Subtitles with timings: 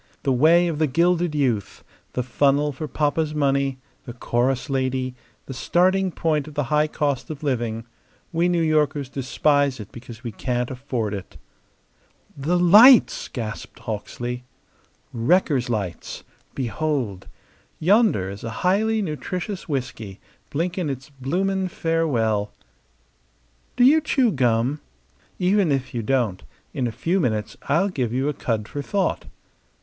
[0.23, 5.13] The way of the gilded youth; the funnel for papa's money; the chorus lady;
[5.45, 7.83] the starting point of the high cost of living.
[8.33, 11.37] We New Yorkers despise it because we can't afford it."
[12.35, 14.43] "The lights!" gasped Hawksley.
[15.13, 16.23] "Wreckers' lights.
[16.55, 17.27] Behold!
[17.79, 22.51] Yonder is a highly nutritious whisky blinking its bloomin' farewell.
[23.75, 24.79] Do you chew gum?
[25.37, 26.41] Even if you don't,
[26.73, 29.25] in a few minutes I'll give you a cud for thought.